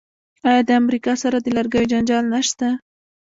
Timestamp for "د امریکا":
0.65-1.13